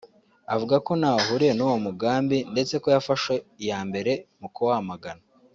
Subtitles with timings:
[0.53, 5.23] avuga ko ntaho ahuriye n’uwo mugambi ndetse ko yafashe iya mbere mu kuwamagana